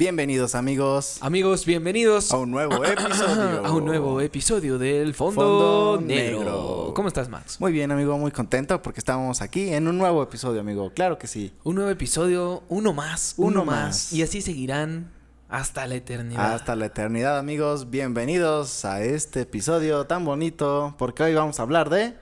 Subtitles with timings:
[0.00, 3.66] Bienvenidos amigos Amigos, bienvenidos a un nuevo episodio.
[3.66, 6.38] a un nuevo episodio del Fondo, Fondo negro.
[6.38, 6.92] Negro.
[6.96, 7.60] ¿Cómo estás, Max?
[7.60, 10.90] Muy bien amigo, muy contento porque estamos aquí en un nuevo episodio amigo.
[10.94, 11.52] Claro que sí.
[11.64, 13.84] Un nuevo episodio, uno más, Uno uno, más.
[13.88, 14.12] más.
[14.14, 15.12] Y así seguirán
[15.50, 16.54] hasta la eternidad.
[16.54, 17.90] Hasta la eternidad amigos.
[17.90, 22.14] Bienvenidos a este episodio tan bonito porque hoy vamos a hablar de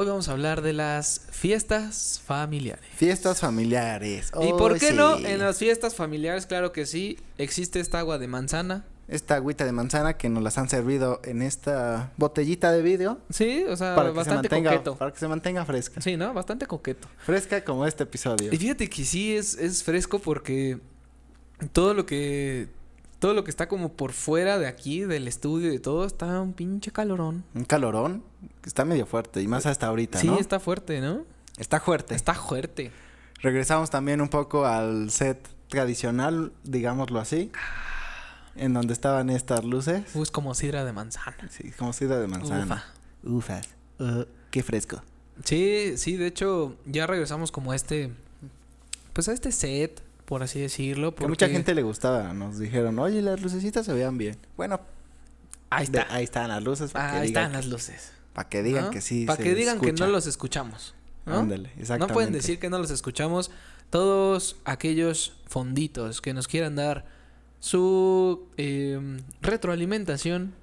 [0.00, 2.84] Hoy vamos a hablar de las fiestas familiares.
[2.94, 4.30] fiestas familiares.
[4.40, 4.94] ¿Y por qué sí.
[4.94, 5.18] no?
[5.18, 8.84] En las fiestas familiares, claro que sí, existe esta agua de manzana.
[9.08, 13.64] Esta agüita de manzana que nos las han servido en esta botellita de vidrio Sí,
[13.68, 14.94] o sea, para que se bastante mantenga coqueto.
[14.94, 16.00] para que se mantenga fresca.
[16.00, 16.32] Sí, ¿no?
[16.32, 17.08] Bastante coqueto.
[17.18, 18.52] Fresca como este episodio.
[18.52, 20.78] Y fíjate que sí es, es fresco porque
[21.72, 22.68] todo lo que
[23.18, 26.52] todo lo que está como por fuera de aquí, del estudio y todo, está un
[26.52, 27.44] pinche calorón.
[27.54, 28.22] Un calorón
[28.62, 30.38] que está medio fuerte y más hasta ahorita, Sí, ¿no?
[30.38, 31.24] está fuerte, ¿no?
[31.56, 32.14] Está fuerte.
[32.14, 32.92] Está fuerte.
[33.40, 37.50] Regresamos también un poco al set tradicional, digámoslo así.
[38.56, 40.02] En donde estaban estas luces.
[40.14, 41.36] Uh, es como sidra de manzana.
[41.50, 42.84] Sí, como sidra de manzana.
[43.22, 43.68] Ufas.
[44.00, 45.02] Uh, qué fresco.
[45.44, 48.10] Sí, sí, de hecho, ya regresamos como a este.
[49.12, 51.14] Pues a este set, por así decirlo.
[51.14, 52.34] Que a mucha porque- gente le gustaba.
[52.34, 54.36] Nos dijeron, oye, las lucecitas se vean bien.
[54.58, 54.78] Bueno,
[55.70, 56.14] Ahí de- está.
[56.14, 56.90] ahí están las luces.
[56.92, 58.12] Para que Ahí están que- las luces.
[58.34, 58.90] Para que digan ¿no?
[58.90, 59.24] que sí.
[59.24, 60.94] Para que digan que no los escuchamos.
[61.24, 61.38] ¿no?
[61.40, 63.50] Ándale, No pueden decir que no los escuchamos.
[63.90, 67.06] Todos aquellos fonditos que nos quieran dar
[67.60, 69.00] su eh,
[69.42, 70.54] retroalimentación,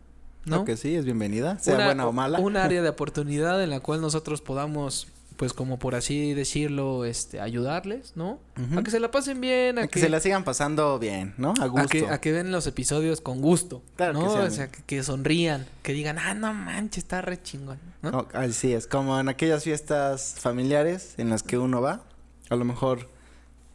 [0.45, 0.58] ¿no?
[0.58, 1.58] No, que sí, es bienvenida.
[1.59, 2.39] Sea Una- buena o mala.
[2.39, 7.41] Un área de oportunidad en la cual nosotros podamos, pues como por así decirlo, este,
[7.41, 8.39] ayudarles, ¿no?
[8.58, 8.80] Ujú.
[8.80, 11.53] A que se la pasen bien, a, A que se la sigan pasando bien, ¿no?
[11.59, 11.86] A gusto.
[11.86, 14.33] a que, a que ven los episodios con gusto, Claro que ¿no?
[14.33, 18.11] o sea, que, que sonrían, que digan, ah, no manches, está re chingón, ¿no?
[18.11, 22.03] No, así es, como en aquellas fiestas familiares en las que uno va,
[22.49, 23.09] a lo mejor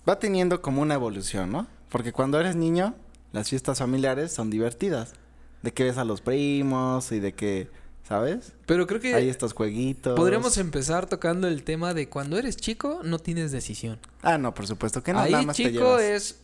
[0.08, 1.67] va teniendo como una evolución, ¿no?
[1.90, 2.95] Porque cuando eres niño,
[3.33, 5.14] las fiestas familiares son divertidas.
[5.62, 7.68] De que ves a los primos y de que,
[8.11, 8.53] ¿sabes?
[8.67, 10.17] Pero creo que Hay estos jueguitos.
[10.17, 14.01] podríamos empezar tocando el tema de cuando eres chico, no tienes decisión.
[14.23, 16.41] Ah, no, por supuesto que no, Ahí nada más te chico llevas es,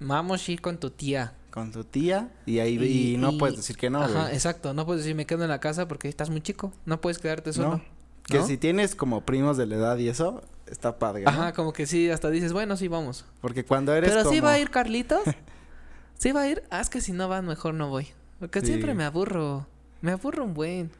[0.00, 1.34] vamos a ir con tu tía.
[1.52, 2.74] con tu tía y ahí
[3.14, 4.74] y, no y- puedes decir que no, Ajá, exacto.
[4.74, 6.72] No puedes decir me quedo en la casa porque estás muy chico.
[6.84, 7.70] No puedes quedarte solo.
[7.76, 7.84] No.
[8.26, 8.46] Que ¿no?
[8.48, 11.30] si tienes como primos de la edad y eso, está padre, ¿no?
[11.30, 13.24] Ajá, como que sí, hasta dices, bueno, sí, vamos.
[13.40, 15.22] Porque cuando eres Pero sí va a ir Carlitos.
[16.18, 16.64] sí va a ir.
[16.70, 18.08] Ah, es que si no van, mejor no voy.
[18.40, 18.66] Porque Sí.
[18.66, 19.68] siempre me aburro.
[20.00, 20.90] Me aburro un buen.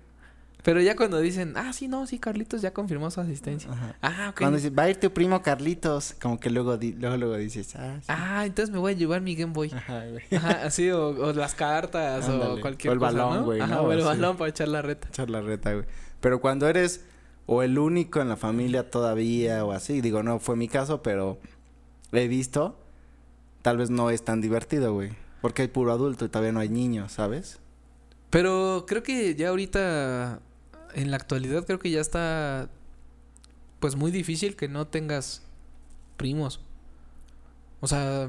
[0.65, 3.71] Pero ya cuando dicen, ah, sí, no, sí, Carlitos ya confirmó su asistencia.
[3.71, 3.97] Ajá.
[4.01, 4.39] Ah, ok.
[4.39, 7.77] Cuando dices, va a ir tu primo Carlitos, como que luego, di- luego, luego dices,
[7.77, 8.07] ah, sí.
[8.09, 9.71] Ah, entonces me voy a llevar mi Game Boy.
[9.75, 10.25] Ajá, güey.
[10.35, 12.53] Ajá, así, o, o las cartas, Ándale.
[12.55, 13.45] o cualquier O el cosa, balón, ¿no?
[13.45, 13.83] güey, Ajá, ¿no?
[13.83, 15.07] o el balón para echar la reta.
[15.09, 15.85] Echar la reta, güey.
[16.21, 17.05] Pero cuando eres
[17.45, 21.39] o el único en la familia todavía o así, digo, no fue mi caso, pero
[22.13, 22.79] he visto,
[23.61, 25.11] tal vez no es tan divertido, güey.
[25.43, 27.59] Porque hay puro adulto y todavía no hay niños, ¿sabes?
[28.31, 30.41] Pero creo que ya ahorita,
[30.95, 32.69] en la actualidad, creo que ya está,
[33.81, 35.43] pues muy difícil que no tengas
[36.17, 36.61] primos.
[37.81, 38.29] O sea,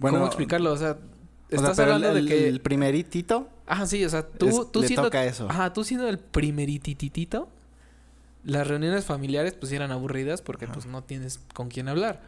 [0.00, 0.72] ¿cómo explicarlo?
[0.72, 2.48] O sea, o sea, estás hablando el, de que...
[2.48, 5.04] el primeritito Ajá, sí, o sea, tú, es- tú le siendo...
[5.04, 5.48] toca eso.
[5.48, 7.48] Ajá, tú siendo el primeritititito,
[8.42, 10.74] las reuniones familiares pues eran aburridas porque Ajá.
[10.74, 12.20] pues no tienes con quién hablar.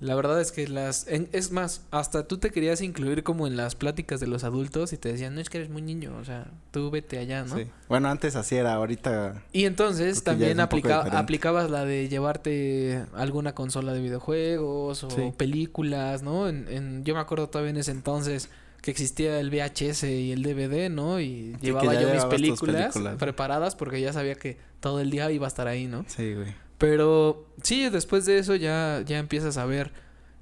[0.00, 1.06] La verdad es que las...
[1.08, 4.92] en- es más, hasta tú te querías incluir como en las pláticas de los adultos
[4.92, 7.56] y te decían, no es que eres muy niño, o sea, tú vete allá, ¿no?
[7.56, 7.66] Sí.
[7.88, 13.92] Bueno, antes así era, ahorita Y entonces también aplica- aplicabas la de llevarte alguna consola
[13.92, 15.32] de videojuegos o Sí.
[15.36, 16.48] películas, ¿no?
[16.48, 18.50] En, en- yo me acuerdo todavía en ese entonces
[18.82, 21.18] que existía el VHS y el DVD, ¿no?
[21.18, 23.16] Y llevaba yo mis películas, películas.
[23.16, 26.04] preparadas porque ya sabía que todo el día iba a estar ahí, ¿no?
[26.08, 26.54] sí, güey.
[26.78, 29.92] Pero sí, después de eso ya, ya empiezas a ver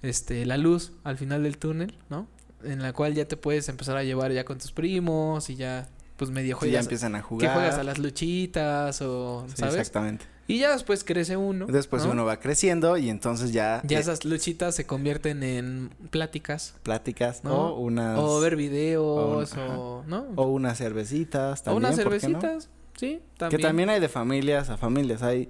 [0.03, 2.27] este la luz al final del túnel, ¿no?
[2.65, 5.89] En la cual ya te puedes empezar a llevar ya con tus primos y ya
[6.17, 7.55] pues medio Sí, ya juegas empiezan a que jugar.
[7.55, 9.75] juegas a las luchitas o Sí, ¿sabes?
[9.77, 10.25] exactamente.
[10.49, 11.67] Y ya después crece uno.
[11.67, 12.13] Después ¿no?
[12.13, 16.75] uno va creciendo y entonces ya Ya esas luchitas se convierten en pláticas.
[16.83, 17.69] pláticas ¿no?
[17.75, 20.27] o unas O ver videos, o, ¿no?
[20.37, 22.41] o unas cervecitas O también, unas ¿por qué no?
[22.41, 23.59] cervecitas, sí, también.
[23.61, 25.23] Que también hay de familias a familias.
[25.23, 25.49] Hay,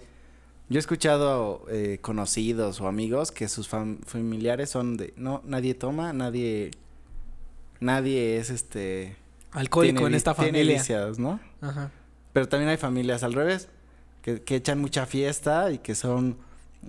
[0.73, 5.75] yo he escuchado eh, conocidos o amigos que sus fam- familiares son de, no, nadie
[5.75, 6.71] toma, nadie,
[7.81, 9.17] nadie es este.
[9.53, 10.79] Alcohólico tiene en esta tiene familia.
[10.79, 11.39] vicios, ¿no?
[11.61, 11.91] Ajá.
[12.33, 13.69] Pero también hay familias al revés,
[14.23, 16.39] que, que echan mucha fiesta y que son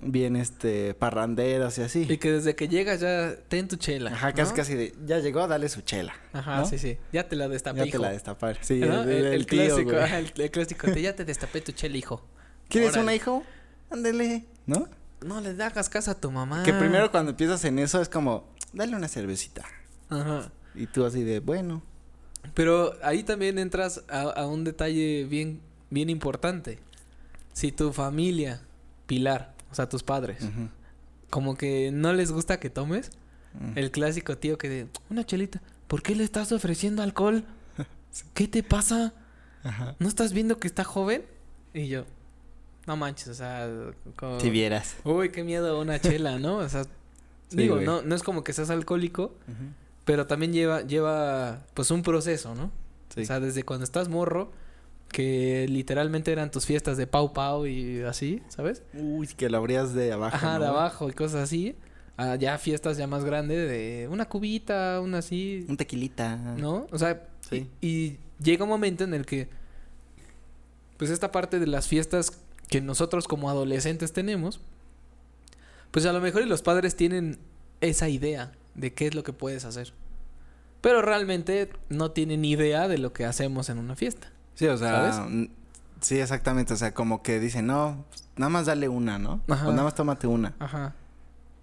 [0.02, 2.06] bien este parranderas y así.
[2.08, 4.12] Y que desde que llegas ya ten tu chela.
[4.12, 4.56] Ajá, casi ¿no?
[4.56, 6.14] casi de, ya llegó, dale su chela.
[6.32, 6.66] Ajá, ¿no?
[6.66, 6.96] sí, sí.
[7.12, 8.58] Ya te la destapé, Ya te la destapar.
[8.62, 9.02] Sí, ¿No?
[9.02, 10.90] el, El, el el tío, clásico, ajá, el clásico.
[10.90, 12.22] te- ya te destapé tu chela, hijo.
[12.68, 13.02] ¿Quieres Órale.
[13.04, 13.44] una hijo?
[13.94, 14.88] Ándele, ¿no?
[15.24, 16.64] No le hagas caso a tu mamá.
[16.64, 19.64] Que primero cuando empiezas en eso es como, dale una cervecita.
[20.08, 20.50] Ajá.
[20.74, 21.80] Y tú así de, bueno.
[22.54, 25.60] Pero ahí también entras a, a un detalle bien,
[25.90, 26.80] bien importante.
[27.52, 28.62] Si tu familia,
[29.06, 30.44] Pilar, o sea, tus padres,
[31.30, 33.12] como que no les gusta que tomes,
[33.76, 37.44] el clásico tío que de, una chelita, ¿por qué le estás ofreciendo alcohol?
[38.34, 39.14] ¿Qué te pasa?
[39.62, 39.94] Ajá.
[40.00, 41.24] ¿No estás viendo que está joven?
[41.72, 42.06] Y yo,
[42.86, 43.68] no manches, o sea,
[44.16, 44.40] como...
[44.40, 44.96] Si vieras.
[45.04, 46.56] Uy, qué miedo una chela, ¿no?
[46.58, 46.84] O sea,
[47.48, 47.86] Sí, digo, güey.
[47.86, 49.34] no, no es como que seas alcohólico,
[50.04, 52.70] pero también lleva, lleva, pues un proceso, ¿no?
[53.14, 53.20] Sí.
[53.22, 54.50] O sea, desde cuando estás morro,
[55.08, 58.82] que literalmente eran tus fiestas de pau pau y así, ¿sabes?
[58.94, 60.34] Uy, que lo abrías de abajo.
[60.36, 60.60] Ajá, ¿no?
[60.64, 61.76] de abajo y cosas así.
[62.16, 66.36] A ya fiestas ya más grandes de una cubita, una así, Un tequilita.
[66.36, 66.86] ¿no?
[66.90, 67.68] O sea, Sí.
[67.80, 69.48] y, y llega un momento en el que,
[70.96, 72.38] pues esta parte de las fiestas
[72.74, 74.58] que nosotros como adolescentes tenemos,
[75.92, 77.38] pues a lo mejor y los padres tienen
[77.80, 79.92] esa idea de qué es lo que puedes hacer.
[80.80, 84.32] Pero realmente no tienen idea de lo que hacemos en una fiesta.
[84.56, 85.24] Sí, o sea,
[86.00, 86.74] sí, exactamente.
[86.74, 88.04] O sea, como que dicen, no,
[88.34, 89.40] nada más dale una, ¿no?
[89.48, 89.68] Ajá.
[89.68, 90.54] O nada más tómate una.
[90.58, 90.96] Ajá.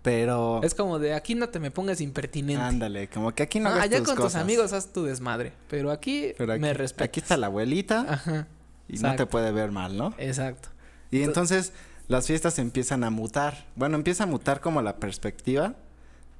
[0.03, 2.63] Pero, Es como de aquí no te me pongas impertinente.
[2.63, 5.51] ándale, como que aquí no Ah, hagas allá tus con tus amigos haz tu desmadre.
[5.69, 7.05] Pero aquí, Pero aquí, me respetas.
[7.09, 8.47] aquí está la abuelita Ajá.
[8.87, 10.15] y no te puede ver mal, ¿no?
[10.17, 10.69] Exacto.
[11.11, 11.73] Y entonces
[12.07, 13.65] las fiestas empiezan a mutar.
[13.75, 15.75] Bueno, empieza a mutar como la perspectiva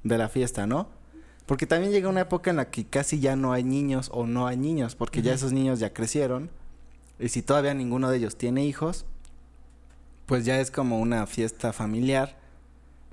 [0.02, 0.88] de la fiesta, ¿no?
[1.46, 4.46] Porque también llega una época en la que casi ya no hay niños o no
[4.46, 6.50] hay niños, porque ya esos niños ya crecieron.
[7.18, 9.04] Y si todavía ninguno de ellos tiene hijos,
[10.26, 12.36] pues ya es como una fiesta familiar.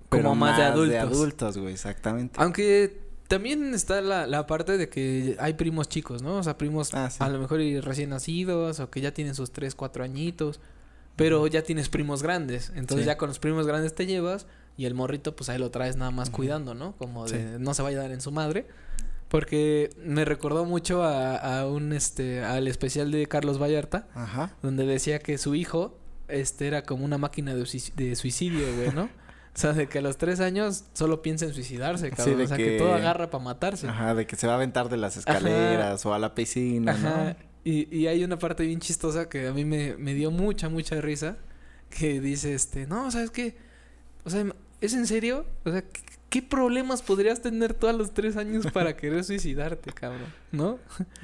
[0.09, 0.89] Como más de adultos.
[0.89, 2.39] de adultos, güey, exactamente.
[2.41, 6.37] Aunque también está la, la parte de que hay primos chicos, ¿no?
[6.37, 7.17] O sea, primos Ah, sí.
[7.19, 10.59] a lo mejor recién nacidos o que ya tienen sus 3, 4 añitos.
[11.19, 12.71] Pero ya tienes primos grandes.
[12.75, 13.07] Entonces Sí.
[13.07, 16.09] ya con los primos grandes te llevas y el morrito pues ahí lo traes nada
[16.11, 16.93] más cuidando, ¿no?
[16.97, 17.35] Como Sí.
[17.37, 18.65] de no se vaya a dar en su madre.
[19.27, 24.55] Porque me recordó mucho a, a un este al especial de Carlos Vallarta Ajá.
[24.63, 27.63] donde decía que su hijo este era como una máquina de,
[27.95, 29.09] de suicidio, güey, ¿no?
[29.55, 32.37] O sea, de que a los tres años solo piensa en suicidarse, cabrón.
[32.37, 32.63] de o sea, que...
[32.65, 33.87] que- todo agarra para matarse.
[33.89, 37.35] Ajá, de que se va a aventar de las escaleras o a la piscina, Ajá.
[37.37, 37.48] ¿no?
[37.63, 40.99] Y, y hay una parte bien chistosa que a mí me, me dio mucha, mucha
[41.01, 41.37] risa.
[41.89, 43.55] Que dice, este, no, ¿sabes qué?
[44.23, 44.45] O sea,
[44.81, 45.45] ¿es en serio?
[45.65, 49.91] O sea, ¿qué, qué problemas podrías tener tú a los tres años para querer suicidarte,
[49.91, 50.27] cabrón?
[50.51, 50.77] ¿No?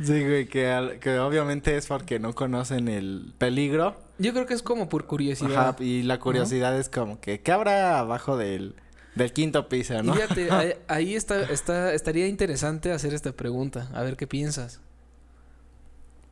[0.03, 3.95] Sí, güey, que, al- que obviamente es porque no conocen el peligro.
[4.17, 5.69] Yo creo que es como por curiosidad.
[5.69, 8.73] Ajá, y la curiosidad es como que, ¿qué habrá abajo del,
[9.13, 10.15] del quinto piso, no?
[10.15, 14.81] Fíjate, ahí, ahí está, está, estaría interesante hacer esta pregunta, a ver qué piensas.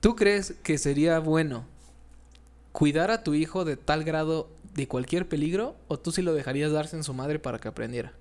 [0.03, 1.63] ¿Tú crees que sería bueno
[2.73, 6.73] cuidar a tu hijo de tal grado de cualquier peligro o tú sí lo dejarías
[6.73, 8.11] darse en su madre para que aprendiera?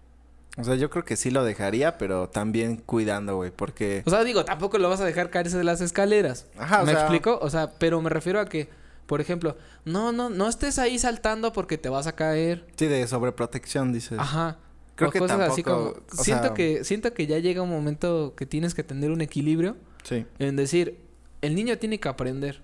[0.56, 4.04] O sea, yo creo que sí lo dejaría, pero también cuidando, güey, porque...
[4.06, 6.46] O sea, digo, tampoco lo vas a dejar caerse de las escaleras.
[6.56, 7.40] Ajá, o ¿Me sea- explico?
[7.42, 8.68] O sea, pero me refiero a que,
[9.06, 12.64] por ejemplo, no, no, no estés ahí saltando porque te vas a caer.
[12.76, 14.20] Sí, de sobreprotección, dices.
[14.20, 14.58] Ajá.
[14.94, 17.60] Creo o que cosas así como tampoco, o siento sea- que siento que ya llega
[17.62, 20.26] un momento que tienes que tener un equilibrio Sí.
[20.38, 21.00] en decir,
[21.42, 22.62] el niño tiene que aprender,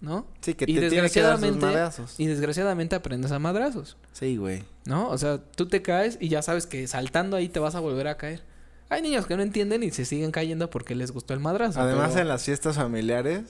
[0.00, 0.26] ¿no?
[0.40, 2.14] Sí, que Y te tiene que dar sus desgraciadamente- madrazos.
[2.18, 4.64] Y desgraciadamente aprendes a madrazos, Sí, güey.
[4.86, 5.08] ¿no?
[5.10, 8.08] O sea, tú te caes y ya sabes que saltando ahí te vas a volver
[8.08, 8.42] a caer.
[8.90, 11.80] Hay niños que no entienden y se siguen cayendo porque les gustó el madrazo.
[11.80, 13.42] Además, pero- en las fiestas familiares,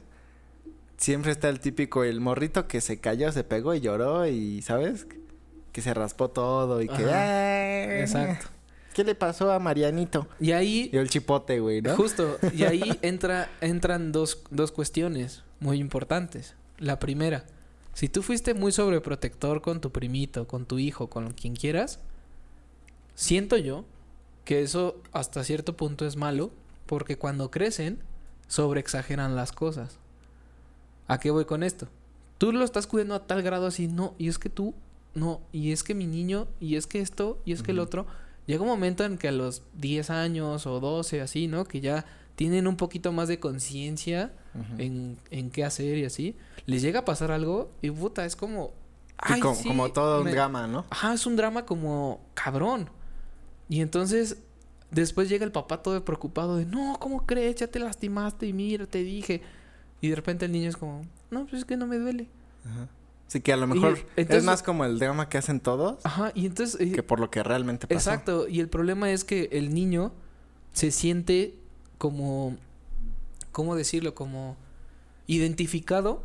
[0.96, 5.06] siempre está el típico, el morrito que se cayó, se pegó y lloró y, ¿sabes?
[5.72, 7.04] Que se raspó todo y que...
[7.04, 7.90] Ajá.
[7.94, 8.46] "Ay, Exacto.
[8.94, 10.28] ¿Qué le pasó a Marianito?
[10.40, 11.96] Y ahí, Y el chipote, güey, ¿no?
[11.96, 16.54] justo, y ahí entra, entran dos, dos cuestiones muy importantes.
[16.78, 17.44] La primera,
[17.92, 21.98] si tú fuiste muy sobreprotector con tu primito, con tu hijo, con quien quieras,
[23.16, 23.84] siento yo
[24.44, 26.52] que eso hasta cierto punto es malo,
[26.86, 27.98] porque cuando crecen,
[28.46, 29.98] sobreexageran las cosas.
[31.08, 31.88] ¿A qué voy con esto?
[32.38, 34.74] Tú lo estás cuidando a tal grado así, no, y es que tú,
[35.14, 38.06] no, y es que mi niño, y es que esto, y es que el otro.
[38.46, 41.64] Llega un momento en que a los 10 años o 12, así, ¿no?
[41.64, 42.04] Que ya
[42.36, 44.32] tienen un poquito más de conciencia
[44.78, 46.36] en, en qué hacer y así.
[46.66, 48.72] Les llega a pasar algo y puta, es como...
[49.18, 50.84] "Ay, como, sí, como todo un drama, ¿no?
[50.90, 52.90] Ajá, es un drama como cabrón.
[53.68, 54.38] Y entonces
[54.90, 57.56] después llega el papá todo preocupado de, no, ¿cómo crees?
[57.56, 59.42] Ya te lastimaste y mira, te dije.
[60.00, 62.28] Y de repente el niño es como, no, pues es que no me duele.
[62.64, 62.88] Ajá.
[63.26, 66.30] Sí, que a lo mejor entonces- es más como el drama que hacen todos Ajá,
[66.34, 66.80] y entonces...
[66.80, 68.10] eh, que por lo que realmente pasó.
[68.10, 70.12] Exacto, y el problema es que el niño
[70.72, 71.54] se siente
[71.98, 72.56] como,
[73.52, 74.14] ¿cómo decirlo?
[74.14, 74.56] Como
[75.26, 76.22] identificado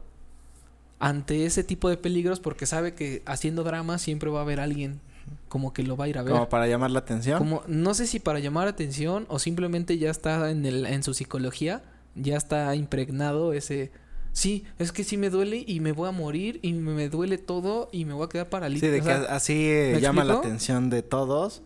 [1.00, 5.00] ante ese tipo de peligros porque sabe que haciendo drama siempre va a haber alguien
[5.48, 6.34] como que lo va a ir a ver.
[6.34, 7.38] Como para llamar la atención.
[7.38, 11.14] Como, no sé si para llamar atención o simplemente ya está en, el, en su
[11.14, 11.84] psicología,
[12.16, 13.92] ya está impregnado ese...
[14.32, 17.90] Sí, es que sí me duele y me voy a morir y me duele todo
[17.92, 18.86] y me voy a quedar paralítico.
[18.88, 21.62] Sí, de O que así eh, llama la atención de todos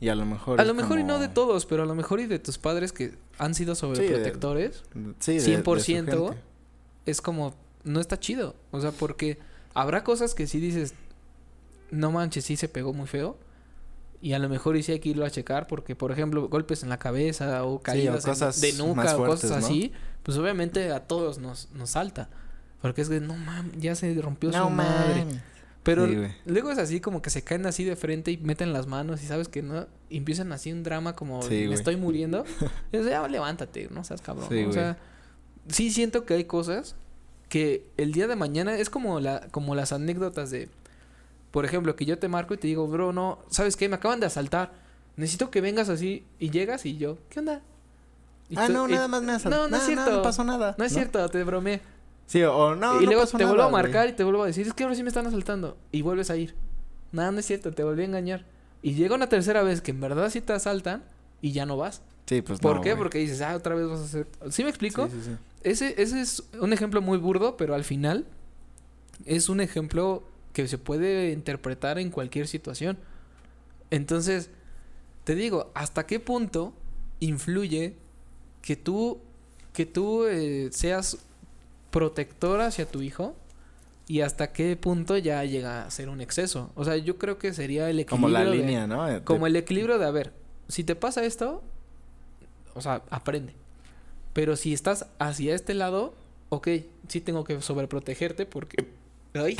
[0.00, 0.60] y a lo mejor...
[0.60, 2.92] a lo mejor y no de todos, pero a lo mejor y de tus padres
[2.92, 4.82] que han sido sobreprotectores,
[5.18, 5.84] Sí, de- de su 100%.
[6.28, 6.38] gente.
[7.06, 7.54] es como,
[7.84, 8.54] no está chido.
[8.70, 9.38] O sea, porque
[9.74, 10.94] habrá cosas que sí dices,
[11.90, 13.36] no manches, sí se pegó muy feo.
[14.24, 16.82] Y a lo mejor y sí hay que irlo a checar porque, por ejemplo, golpes
[16.82, 19.56] en la cabeza o caídas cosas de nuca o cosas ¿no?
[19.58, 22.30] así, pues obviamente a todos nos, nos salta.
[22.80, 25.26] Porque es que, no mames, ya se rompió No su madre.
[25.82, 26.16] Pero Sí,
[26.46, 29.26] luego es así como que se caen así de frente y meten las manos y
[29.26, 32.46] sabes que no, y empiezan así un drama como Sí, me estoy muriendo.
[32.92, 34.48] y dices, ya levántate, no seas cabrón.
[34.48, 34.70] Sí, ¿no?
[34.70, 34.96] o sea,
[35.68, 36.96] sí siento que hay cosas
[37.50, 40.70] que el día de mañana es como la, como las anécdotas de,
[41.54, 43.88] por ejemplo, que yo te marco y te digo, bro, no, ¿sabes qué?
[43.88, 44.72] Me acaban de asaltar.
[45.16, 47.62] Necesito que vengas así y llegas y yo, ¿qué onda?
[48.50, 49.56] Y Ah, tú- no, y- nada más me asaltó.
[49.56, 50.10] No, no es cierto.
[50.10, 50.74] No, pasó nada.
[50.76, 51.80] No es cierto, te bromeé.
[52.26, 53.82] Sí, o, no, y no luego pasó te nada, vuelvo a güey.
[53.84, 55.76] marcar y te vuelvo a decir, es que ahora sí me están asaltando.
[55.92, 56.56] Y vuelves a ir.
[57.12, 58.44] Nada, no es cierto, te volví a engañar.
[58.82, 61.04] Y llega una tercera vez que en verdad sí te asaltan
[61.40, 62.02] y ya no vas.
[62.26, 62.90] Sí, pues ¿Por no, qué?
[62.94, 62.98] güey.
[62.98, 64.26] Porque dices, ah, otra vez vas a hacer.
[64.50, 65.06] ¿Sí me explico?
[65.06, 65.36] Sí, sí, sí.
[65.62, 68.26] Ese, ese es un ejemplo muy burdo, pero al final
[69.24, 72.96] es un ejemplo que se puede interpretar en cualquier situación.
[73.90, 74.48] Entonces,
[75.24, 76.72] te digo, ¿hasta qué punto
[77.20, 77.94] influye
[78.62, 79.20] que tú,
[79.74, 81.18] que tú eh, seas
[81.90, 83.36] protector hacia tu hijo?
[84.06, 86.70] Y hasta qué punto ya llega a ser un exceso.
[86.74, 88.44] O sea, yo creo que sería el Como equilibrio.
[88.44, 89.04] la de- línea, ¿no?
[89.06, 90.32] De- como el equilibrio de, a ver,
[90.68, 91.62] si te pasa esto,
[92.74, 93.54] o sea, aprende.
[94.34, 96.14] Pero si estás hacia este lado,
[96.50, 96.68] ok,
[97.08, 98.86] sí tengo que sobreprotegerte porque...
[99.34, 99.56] ¡Ay!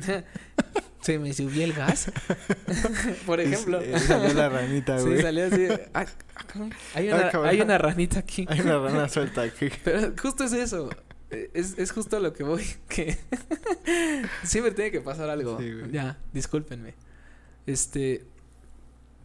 [1.00, 2.12] Se me subió el gas.
[3.26, 3.80] Por ejemplo.
[3.84, 5.22] Y- y salió la ranita, Sí, güey.
[5.22, 5.66] salió así.
[5.94, 6.04] "Ah,
[6.94, 8.44] hay, Ah, una, hay una ranita aquí.
[8.48, 9.68] Hay una rana suelta aquí.
[9.82, 10.90] Pero justo es eso.
[11.30, 12.64] Eh, Es, es justo a lo que voy.
[12.88, 13.16] Que
[14.44, 15.58] siempre tiene que pasar algo.
[15.58, 15.90] Sí, güey.
[15.90, 16.94] ya, discúlpenme.
[17.66, 18.24] Este.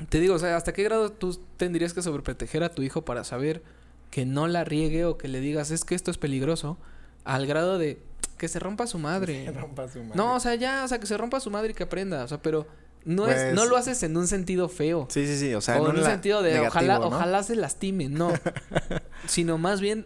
[0.10, 3.24] Te digo, o sea, ¿hasta qué grado tú tendrías que sobreproteger a tu hijo para
[3.24, 3.63] saber
[4.12, 6.77] que no la riegue o que le digas es que esto es peligroso?
[7.24, 8.00] Al grado de
[8.38, 9.51] que se rompa su madre.
[9.56, 10.15] Rompa su madre.
[10.15, 12.24] No, o sea, ya, o sea, que se rompa su madre y que aprenda.
[12.24, 12.68] O sea, pero
[13.06, 15.08] no es, Pues- no lo haces en un sentido feo.
[15.10, 15.54] Sí, sí, sí.
[15.54, 17.08] O sea, o en un la- sentido de negativo, ojalá, ¿no?
[17.08, 18.32] ojalá se lastime, no.
[19.27, 20.06] Sino más bien,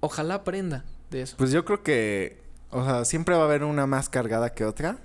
[0.00, 1.36] ojalá aprenda de eso.
[1.36, 2.40] Pues yo creo que,
[2.70, 4.98] o sea, siempre va a haber una más cargada que otra.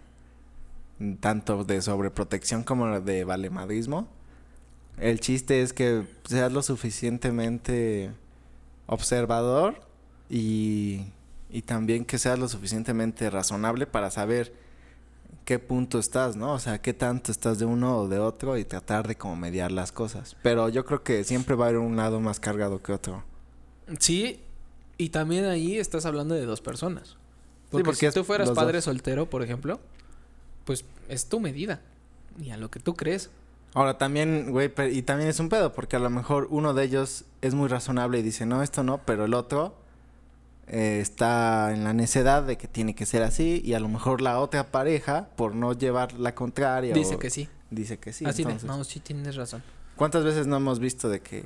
[1.19, 4.07] Tanto de sobreprotección como de valemadrismo.
[4.99, 8.11] El chiste es que seas lo suficientemente
[8.85, 9.81] observador
[10.29, 11.07] y,
[11.51, 14.53] y también que seas lo suficientemente razonable para saber
[15.45, 16.53] qué punto estás, ¿no?
[16.53, 19.71] O sea, qué tanto estás de uno o de otro y tratar de como mediar
[19.71, 20.35] las cosas.
[20.41, 23.23] Pero yo creo que siempre va a haber un lado más cargado que otro.
[23.99, 24.39] Sí,
[24.97, 27.17] y también ahí estás hablando de dos personas.
[27.69, 28.85] Porque, porque si es tú fueras padre dos.
[28.85, 29.79] soltero, por ejemplo,
[30.65, 31.81] pues es tu medida.
[32.39, 33.29] Y a lo que tú crees.
[33.73, 37.25] Ahora también, güey, y también es un pedo, porque a lo mejor uno de ellos
[37.41, 39.80] es muy razonable y dice, no, esto no, pero el otro
[40.71, 44.21] eh, está en la necedad de que tiene que ser así, y a lo mejor
[44.21, 47.47] la otra pareja, por no llevar la contraria, Dice o- que sí.
[47.69, 48.25] dice que sí.
[48.25, 49.61] Así entonces, de, no, sí tienes razón.
[49.95, 51.45] ¿Cuántas veces no hemos visto de que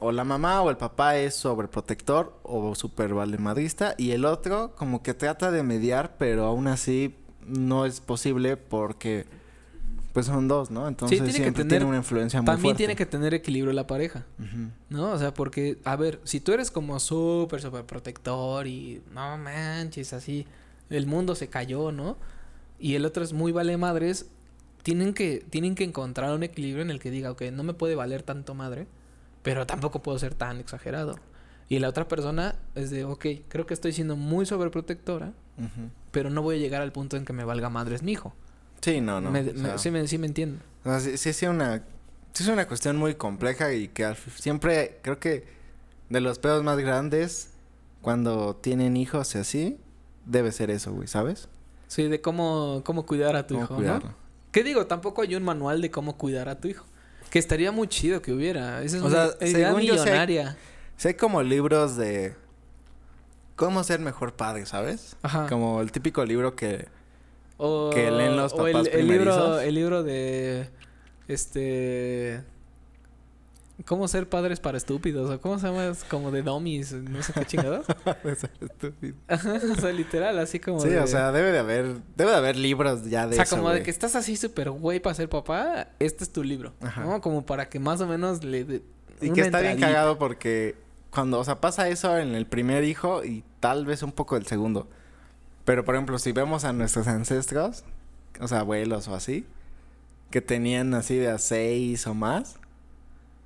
[0.00, 5.02] o la mamá o el papá es sobreprotector o super valemadrista y el otro como
[5.02, 7.14] que trata de mediar, pero aún así
[7.46, 9.24] no es posible porque
[10.14, 10.88] pues son dos, ¿no?
[10.88, 12.78] Entonces tiene que siempre tener- tiene una influencia muy También fuerte.
[12.78, 14.24] tiene que tener equilibrio la pareja.
[14.88, 15.10] ¿No?
[15.12, 20.12] O sea, porque, a ver, si tú eres como súper, súper protector y no manches,
[20.14, 20.46] así,
[20.88, 22.16] el mundo se cayó, ¿no?
[22.78, 24.26] Y el otro es muy vale madres,
[24.84, 27.94] tienen que, tienen que encontrar un equilibrio en el que diga, ok, no me puede
[27.96, 28.86] valer tanto madre,
[29.42, 31.18] pero tampoco puedo ser tan exagerado.
[31.68, 35.90] Y la otra persona es de, ok, creo que estoy siendo muy sobreprotectora, Ujú.
[36.12, 38.32] pero no voy a llegar al punto en que me valga madres mi hijo.
[38.84, 39.30] Sí, no, no.
[39.30, 40.58] Me- o me- sea, sí, me, sí me entiendo.
[40.84, 41.82] o sea, sí, sí es una
[42.34, 45.46] sí es una cuestión muy compleja y que siempre creo que
[46.10, 47.50] de los pedos más grandes
[48.02, 49.78] cuando tienen hijos y así
[50.26, 51.48] debe ser eso, güey, ¿sabes?
[51.86, 54.08] Sí, de cómo, cómo cuidar a tu Cómo hijo, cuidarlo.
[54.10, 54.14] ¿no?
[54.52, 54.86] ¿Qué digo?
[54.86, 56.84] Tampoco hay un manual de cómo cuidar a tu hijo.
[57.30, 58.82] Que estaría muy chido que hubiera.
[58.82, 60.56] Esa es O una sea, idea según yo sé- millonaria.
[61.18, 62.34] Como libros de
[63.56, 65.16] cómo ser mejor padre, ¿sabes?
[65.22, 65.46] Ajá.
[65.48, 66.88] Como el típico libro que
[67.56, 70.68] O, que leen los o el, papás el libro, el libro de
[71.28, 72.42] este
[73.86, 77.32] cómo ser padres para estúpidos o cómo se llama Es como de dummies, no sé
[77.32, 77.86] qué chingados.
[78.60, 79.14] Estúpido.
[79.28, 82.56] O sea, literal, así como Sí, de- o sea, debe de haber, debe de haber
[82.56, 85.28] libros ya de o sea, eso, como de que estás así súper güey para ser
[85.28, 87.04] papá, este es tu libro, Ajá.
[87.04, 87.20] ¿no?
[87.20, 88.82] Como para que más o menos le dé
[89.20, 90.76] Y una que está bien cagado porque
[91.10, 94.46] cuando, o sea, pasa eso en el primer hijo y tal vez un poco el
[94.46, 94.88] segundo.
[95.64, 97.84] Pero, por ejemplo, si vemos a nuestros ancestros,
[98.40, 99.46] o sea, abuelos o así,
[100.30, 102.56] que tenían así de a seis o más,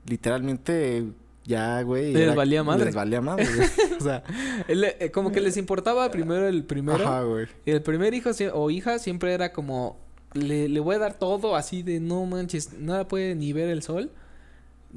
[0.06, 1.04] literalmente
[1.44, 2.12] ya, güey.
[2.12, 2.86] Les era- valía madre.
[2.86, 3.68] Les valía madre, güey.
[4.00, 4.22] O sea,
[4.68, 7.04] eh, como que les importaba primero el primero.
[7.04, 7.46] ajá, güey.
[7.66, 9.96] Y el primer hijo o hija siempre era como,
[10.34, 13.82] le, le voy a dar todo así de no manches, nada puede ni ver el
[13.82, 14.10] sol.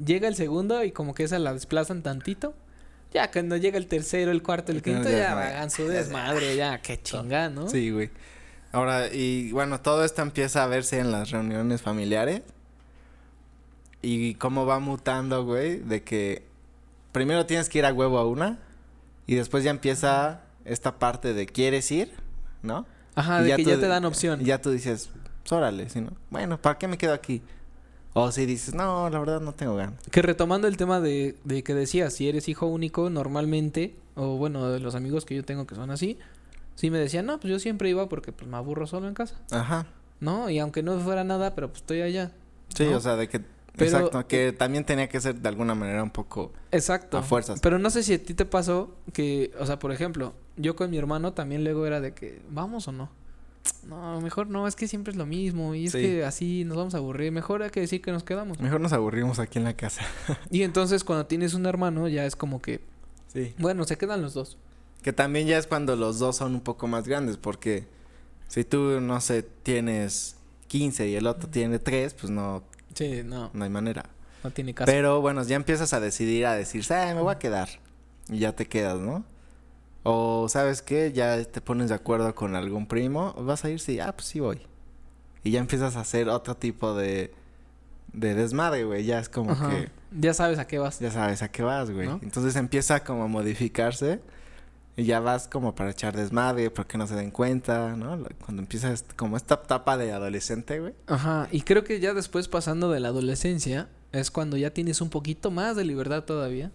[0.02, 2.54] Llega el segundo y como que esa la desplazan tantito.
[3.12, 5.46] Ya cuando llega el tercero, el cuarto, el Ya, quinto, ya, ya ya.
[5.48, 7.68] hagan su desmadre, ya, qué chinga, ¿no?
[7.68, 8.10] Sí, güey.
[8.72, 12.42] Ahora, y bueno, todo esto empieza a verse en las reuniones familiares.
[14.00, 16.44] Y cómo va mutando, güey, de que
[17.12, 18.58] primero tienes que ir a huevo a una.
[19.26, 22.12] Y después ya empieza esta parte de quieres ir,
[22.62, 22.86] ¿no?
[23.14, 24.40] Ajá, Y de que tú- ya te dan opción.
[24.40, 25.10] Ya tú dices,
[25.42, 26.12] "Pues, órale, no.
[26.30, 27.42] Bueno, ¿para qué me quedo aquí?
[28.14, 29.98] O si dices, no, la verdad no tengo ganas.
[30.10, 34.68] Que retomando el tema de, de que decías, si eres hijo único, normalmente, o bueno,
[34.70, 36.18] de los amigos que yo tengo que son así,
[36.74, 39.36] sí me decían, no, pues yo siempre iba porque pues me aburro solo en casa,
[39.50, 39.86] Ajá.
[40.20, 40.50] ¿no?
[40.50, 42.32] Y aunque no fuera nada, pero pues estoy allá.
[42.74, 42.98] Sí, ¿no?
[42.98, 43.40] o sea, de que...
[43.74, 47.16] Pero- exacto, que también tenía que ser de alguna manera un poco Exacto.
[47.16, 47.60] a fuerzas.
[47.60, 50.90] Pero no sé si a ti te pasó que, o sea, por ejemplo, yo con
[50.90, 53.08] mi hermano también luego era de que, ¿vamos o no?
[53.86, 56.00] No, mejor no, es que siempre es lo mismo y es Sí.
[56.00, 57.32] que así nos vamos a aburrir.
[57.32, 58.60] Mejor hay que decir que nos quedamos.
[58.60, 60.02] Mejor nos aburrimos aquí en la casa.
[60.50, 62.80] Y entonces cuando tienes un hermano ya es como que,
[63.28, 63.54] Sí.
[63.58, 64.56] bueno, se quedan los dos.
[65.02, 67.86] Que también ya es cuando los dos son un poco más grandes, porque
[68.48, 70.36] si tú, no sé, tienes
[70.68, 72.62] 15 y el otro tiene 3, pues no,
[72.94, 74.04] Sí, no, no hay manera.
[74.44, 74.90] no tiene caso.
[74.90, 77.68] Pero bueno, ya empiezas a decidir, a decir, ah, me voy a quedar.
[78.28, 79.24] Y ya te quedas, ¿no?
[80.04, 81.12] O, ¿sabes qué?
[81.12, 84.40] Ya te pones de acuerdo con algún primo, vas a ir, sí, ah, pues sí
[84.40, 84.60] voy.
[85.44, 87.32] Y ya empiezas a hacer otro tipo de,
[88.12, 89.04] de desmadre, güey.
[89.04, 89.70] Ya es como Ajá.
[89.70, 89.90] que...
[90.18, 90.98] Ya sabes a qué vas.
[91.00, 92.06] Ya sabes a qué vas, güey.
[92.06, 92.20] ¿No?
[92.22, 94.20] Entonces empieza como a modificarse
[94.96, 98.22] y ya vas como para echar desmadre, porque no se den cuenta, ¿no?
[98.44, 100.94] Cuando empiezas como esta etapa de adolescente, güey.
[101.06, 105.08] Ajá, y creo que ya después pasando de la adolescencia es cuando ya tienes un
[105.08, 106.70] poquito más de libertad todavía.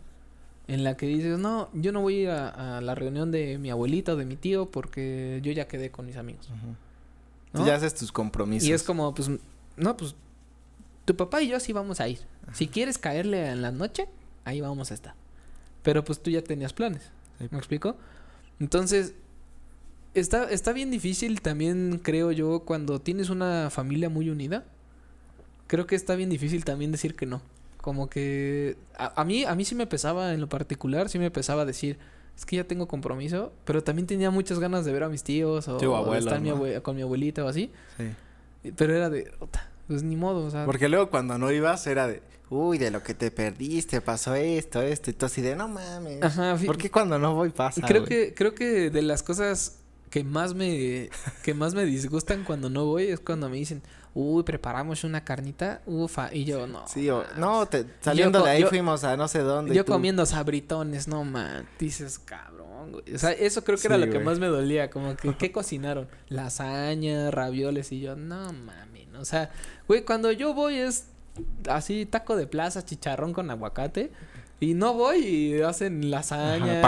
[0.68, 3.58] En la que dices, no, yo no voy a ir a, a la reunión de
[3.58, 6.48] mi abuelita o de mi tío porque yo ya quedé con mis amigos.
[7.54, 7.66] Tú ¿no?
[7.66, 8.68] ya haces tus compromisos.
[8.68, 9.30] Y es como, pues,
[9.78, 10.16] no, pues,
[11.06, 12.20] tu papá y yo sí vamos a ir.
[12.54, 14.10] Si quieres caerle en la noche,
[14.44, 15.16] ahí vamos a estar.
[15.84, 17.12] Pero pues tú ya tenías planes.
[17.40, 17.48] Sí.
[17.50, 17.96] ¿Me explico?
[18.60, 19.14] Entonces,
[20.14, 24.66] está, está bien difícil también, creo yo, cuando tienes una familia muy unida.
[25.68, 27.42] Creo que está bien difícil también decir que no.
[27.88, 31.32] Como que a, a mí a mí sí me pesaba en lo particular, sí me
[31.32, 31.98] pesaba decir,
[32.36, 35.70] es que ya tengo compromiso, pero también tenía muchas ganas de ver a mis tíos
[35.70, 36.58] o, Sí, o o de abuelos, estar mi ¿no?
[36.58, 37.72] abue- con mi abuelita o así.
[37.96, 38.72] Sí.
[38.76, 40.66] Pero era de, "Ota, pues ni modo, o sea.
[40.66, 44.82] Porque luego cuando no ibas era de, uy, de lo que te perdiste, pasó esto,
[44.82, 46.22] esto, y tú así de, no mames.
[46.24, 47.88] Ajá, ¿Por qué cuando no voy pasa?
[47.88, 51.10] creo güey?" que creo que de las cosas que más me
[51.42, 53.82] que más me disgustan cuando no voy es cuando me dicen,
[54.20, 56.88] "Uy, preparamos una carnita." Ufa, y yo no.
[56.88, 57.28] Sí, o, man.
[57.38, 59.74] no, te- saliendo de ahí yo- fuimos a no sé dónde.
[59.74, 63.16] y Yo comiendo sabritones, no man, dices, cabrón, güey.
[63.16, 66.08] O sea, eso creo que era lo que más me dolía, como que qué cocinaron,
[66.30, 69.50] lasaña, ravioles y yo, no mames, o sea,
[69.88, 71.08] güey, cuando yo voy es
[71.70, 74.12] así taco de plaza, chicharrón con aguacate
[74.60, 76.82] y no voy y hacen lasaña, Ajá,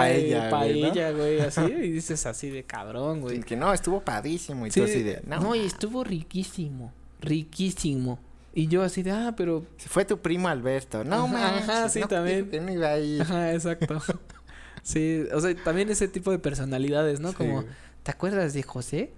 [0.50, 3.42] paella, güey, así y dices así de cabrón, güey.
[3.42, 4.66] Que no, estuvo padísimo.
[4.68, 5.40] Y Sí, tú así de, no.
[5.40, 8.20] no, y estuvo riquísimo, riquísimo.
[8.54, 11.04] Y yo así de, ah, pero Fue tu primo Alberto.
[11.04, 12.50] No, manches, ajá, sí, no, también.
[12.50, 13.22] que no iba a ir.
[13.22, 14.02] Ajá, exacto.
[14.82, 17.30] Sí, o sea, también ese tipo de personalidades, ¿no?
[17.30, 17.66] Sí, Como.
[18.02, 19.12] ¿te acuerdas de José?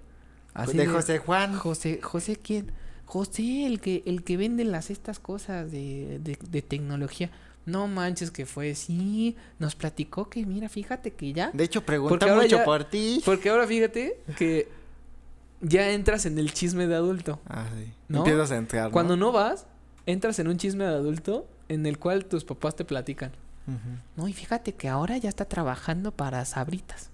[0.55, 1.55] Así de José Juan.
[1.55, 2.71] José, José quién?
[3.05, 7.29] José, el que, el que vende las estas cosas de, de, de tecnología.
[7.67, 11.51] No manches que fue, sí, nos platicó que mira, fíjate que ya.
[11.53, 13.21] De hecho, pregunta mucho ya- por ti.
[13.23, 14.67] Porque ahora fíjate que
[15.61, 17.39] ya entras en el chisme de adulto.
[17.47, 17.91] Ah, sí.
[18.07, 18.19] ¿No?
[18.19, 18.91] Empiezas a entrar, ¿no?
[18.91, 19.67] Cuando no vas,
[20.05, 23.31] entras en un chisme de adulto en el cual tus papás te platican.
[24.17, 27.09] No, y fíjate que ahora ya está trabajando para Sabritas.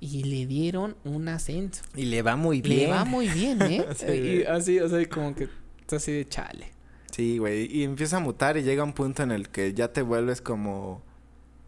[0.00, 1.82] Y le dieron un ascenso.
[1.94, 2.90] Y le va muy Le bien.
[2.90, 3.86] va muy bien, ¿eh?
[3.94, 4.06] Sí.
[4.06, 5.48] y así, o sea, como que
[5.80, 6.72] está así de chale.
[7.10, 7.66] Sí, güey.
[7.70, 11.02] Y empieza a mutar y llega un punto en el que ya te vuelves como...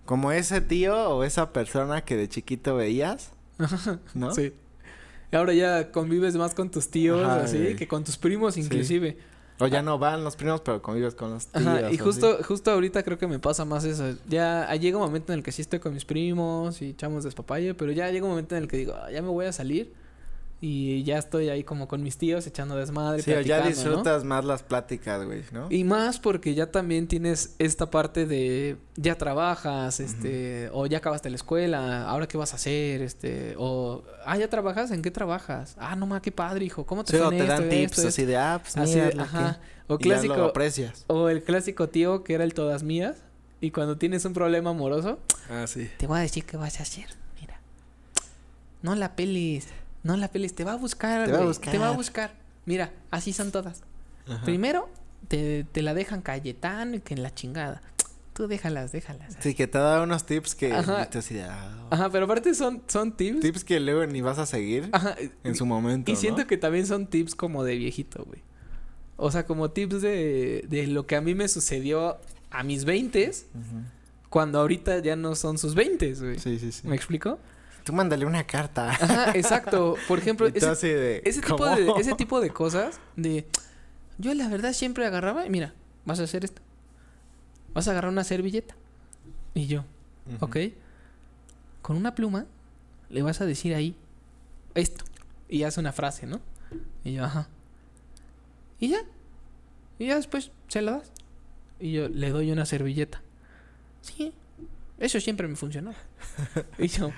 [0.06, 3.32] Como ese tío o esa persona que de chiquito veías,
[4.14, 4.32] ¿no?
[4.34, 4.52] Sí.
[5.32, 7.76] Y ahora ya convives más con tus tíos, Ajá, así, güey.
[7.76, 8.60] que con tus primos Sí.
[8.60, 9.16] inclusive.
[9.60, 11.64] O ya no van los primos, pero convives con los tíos.
[11.66, 11.98] Ajá, y así.
[11.98, 14.16] justo, justo ahorita creo que me pasa más eso.
[14.28, 17.22] Ya ah, llega un momento en el que sí estoy con mis primos y echamos
[17.24, 19.52] despapalle, pero ya llega un momento en el que digo, "Ah, ya me voy a
[19.52, 19.92] salir
[20.60, 23.20] y ya estoy ahí como con mis tíos echando desmadre.
[23.22, 25.66] Sí, ya disfrutas más las pláticas, güey, ¿no?
[25.70, 31.28] Y más porque ya también tienes esta parte de ya trabajas, este, o ya acabaste
[31.28, 35.76] la escuela, ahora qué vas a hacer, este, o ah, ya trabajas, ¿en qué trabajas?
[35.78, 37.82] Ah, no ma, qué padre, hijo, ¿cómo te Sí, fue o en te dan tips
[37.98, 38.08] esto, esto?
[38.08, 39.60] así de, ah, pues Así de, ajá.
[39.60, 41.04] que- O y ya lo clásico, aprecias.
[41.08, 43.16] o el clásico tío que era el todas mías
[43.60, 45.18] y cuando tienes un problema amoroso,
[45.50, 45.90] Ah, sí.
[45.98, 47.04] te voy a decir qué vas a hacer.
[47.38, 47.60] Mira.
[48.80, 49.66] No la pelis.
[50.04, 50.54] No la pelis.
[50.54, 51.26] Te va a buscar.
[51.26, 52.30] Te va a güey, Te va a buscar.
[52.30, 52.44] buscar.
[52.66, 53.82] Mira, así son todas.
[54.28, 54.44] Ajá.
[54.44, 54.88] Primero,
[55.28, 57.82] te, te la dejan Cayetano y que en la chingada.
[58.34, 59.36] Tú déjalas, déjalas.
[59.40, 61.02] Sí, que te da unos tips que Ajá.
[61.14, 63.40] así de, ah, Ajá, pero aparte son, son tips.
[63.40, 65.14] tips que luego ni vas a seguir Ajá.
[65.44, 66.46] en su momento, Y siento ¿no?
[66.48, 68.40] que también son tips como de viejito, güey.
[69.16, 72.18] O sea, como tips de, de lo que a mí me sucedió
[72.50, 73.36] a mis 20 Ujú.
[74.30, 76.38] cuando ahorita ya no son sus 20, güey.
[76.40, 76.88] Sí, sí, sí.
[76.88, 77.38] ¿Me explico?
[77.84, 78.90] Tú mándale una carta.
[78.90, 79.96] Ajá, exacto.
[80.08, 83.46] Por ejemplo, ese, así de, ese tipo de, ese tipo de cosas de...
[84.16, 85.74] Yo la verdad siempre agarraba y mira,
[86.06, 86.62] vas a hacer esto.
[87.74, 88.74] Vas a agarrar una servilleta.
[89.52, 89.84] Y yo,
[90.34, 90.46] Ujú.
[90.46, 90.56] ¿ok?
[91.82, 92.46] Con una pluma
[93.10, 93.96] le vas a decir ahí
[94.74, 95.04] esto.
[95.48, 96.40] Y hace una frase, ¿no?
[97.04, 97.48] Y yo, ajá.
[98.80, 99.02] Y ya.
[99.98, 101.12] Y ya después se la das.
[101.78, 103.20] Y yo le doy una servilleta.
[104.00, 104.32] Sí.
[104.98, 105.92] Eso siempre me funcionó.
[106.78, 107.12] y yo,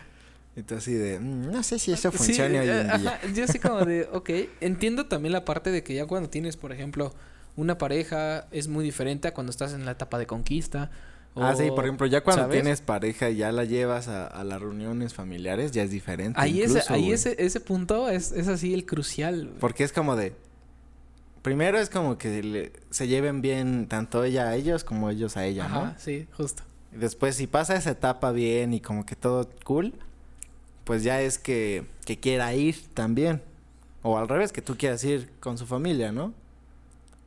[0.57, 3.21] Y tú así de, "Mm, no sé si eso Sí, funciona hoy en eh, día.
[3.35, 6.73] yo así como de, ok, entiendo también la parte de que ya cuando tienes, por
[6.73, 7.15] ejemplo,
[7.57, 10.91] una pareja es muy diferente a cuando estás en la etapa de conquista.
[11.39, 12.63] Ah, sí, o- por ejemplo, ya cuando ¿sabes?
[12.63, 16.41] tienes pareja y ya la llevas a, a las reuniones familiares, ya es diferente.
[16.41, 19.51] Ahí, ese, incluso, ahí ese, ese punto es, es así el crucial.
[19.61, 20.33] Porque es como de.
[21.43, 25.45] Primero es como que le- se lleven bien tanto ella a ellos como ellos a
[25.45, 25.95] ella, Ajá, ¿no?
[25.99, 26.63] sí, justo.
[26.93, 29.93] Y después, si pasa esa etapa bien y como que todo cool,
[30.87, 33.43] pues ya es que, que quiera ir también.
[34.03, 36.33] O al revés, que tú quieras ir con su familia, ¿no?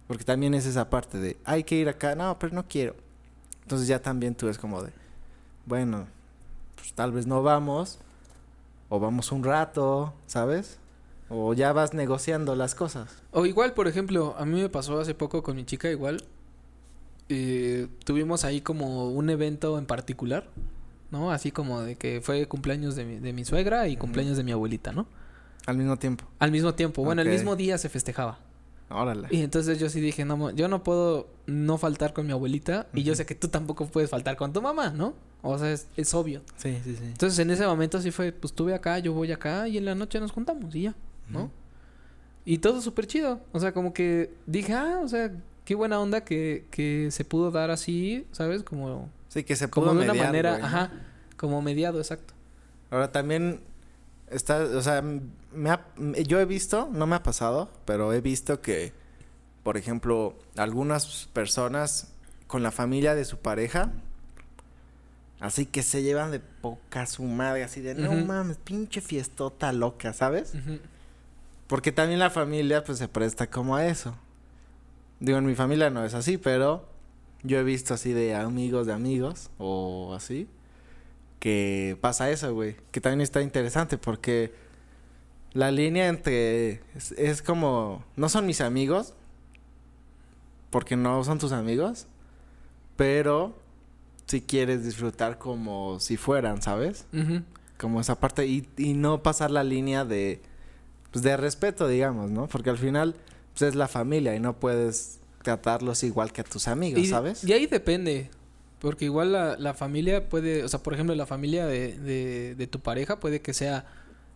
[0.07, 2.95] Porque también es esa parte de, hay que ir acá, no, pero no quiero.
[3.63, 4.91] Entonces ya también tú es como de,
[5.65, 6.07] bueno,
[6.75, 7.99] pues tal vez no vamos,
[8.87, 10.79] o vamos un rato, ¿sabes?
[11.27, 13.23] O ya vas negociando las cosas.
[13.31, 16.23] O igual, por ejemplo, a mí me pasó hace poco con mi chica igual.
[17.29, 20.49] eh, tuvimos ahí como un evento en particular,
[21.11, 21.31] ¿no?
[21.31, 24.51] Así como de que fue cumpleaños de mi, de mi suegra y cumpleaños de mi
[24.51, 25.07] abuelita, ¿no?
[25.65, 26.25] Al mismo tiempo.
[26.39, 28.39] Al mismo tiempo, bueno, el mismo día se festejaba.
[28.89, 29.27] Órale.
[29.29, 33.03] Y entonces yo sí dije, no, yo no puedo no faltar con mi abuelita y
[33.03, 35.13] yo sé que tú tampoco puedes faltar con tu mamá, ¿no?
[35.43, 36.41] O sea, es, es obvio.
[36.57, 37.03] Sí, sí, sí.
[37.03, 39.93] Entonces en ese momento sí fue, pues tuve acá, yo voy acá y en la
[39.93, 40.95] noche nos juntamos y ya,
[41.29, 41.51] ¿no?
[42.45, 43.41] Y todo súper chido.
[43.51, 45.31] O sea, como que dije, ah, o sea,
[45.65, 48.63] qué buena onda que, que se pudo dar así, ¿sabes?
[48.63, 50.91] Como, Sí, que se como pudo de una manera, ajá,
[51.37, 52.33] como mediado, exacto.
[52.91, 53.61] Ahora también
[54.29, 55.01] está, o sea,
[55.53, 55.85] me ha-
[56.27, 58.91] yo he visto, no me ha pasado, pero he visto que,
[59.63, 62.11] por ejemplo, algunas personas
[62.47, 63.91] con la familia de su pareja,
[65.39, 70.11] así que se llevan de poca su madre, así de, no mames, pinche fiestota loca,
[70.13, 70.53] ¿sabes?
[71.67, 74.15] Porque también la familia, pues, se presta como a eso.
[75.19, 76.88] Digo, en mi familia no es así, pero
[77.43, 80.47] yo he visto así de amigos de amigos, o así,
[81.39, 82.75] que pasa eso, güey.
[82.91, 84.53] Que también está interesante porque
[85.53, 86.81] la línea entre...
[86.95, 88.03] Es, es como...
[88.15, 89.13] No son mis amigos,
[90.69, 92.07] porque no son tus amigos,
[92.95, 93.55] pero
[94.25, 97.05] si quieres disfrutar como si fueran, ¿sabes?
[97.79, 100.41] Como esa parte y, y no pasar la línea de
[101.11, 103.15] pues de respeto digamos no porque al final
[103.53, 107.43] pues es la familia y no puedes tratarlos igual que a tus amigos Y, sabes
[107.43, 108.29] y ahí depende.
[108.79, 112.67] Porque igual la, la familia puede, o sea, por ejemplo, la familia de, de, de
[112.67, 113.85] tu pareja puede que sea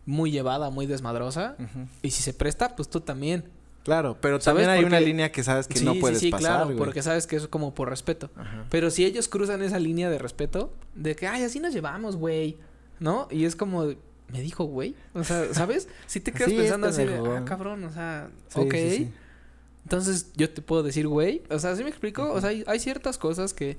[0.06, 1.56] muy llevada, muy desmadrosa.
[2.02, 3.46] Y si se presta, pues tú también.
[3.84, 6.50] claro pero también hay una línea que sabes que sí, no puedes sí, sí, pasar
[6.50, 6.78] claro, güey.
[6.78, 8.30] porque sabes que es como por respeto.
[8.36, 8.66] Ajá.
[8.70, 12.58] Pero si ellos cruzan esa línea de respeto, de que, ay, así nos llevamos, güey,
[13.00, 13.28] ¿no?
[13.32, 13.86] Y es como,
[14.30, 14.96] me dijo, güey.
[15.14, 15.88] O sea, ¿sabes?
[16.06, 18.76] Si te quedas pensando así de, ah, cabrón, o sea, ok.
[19.84, 21.44] Entonces yo te puedo decir, güey.
[21.50, 22.32] O sea, ¿sí me explico?
[22.32, 23.78] O sea, hay, hay ciertas cosas que,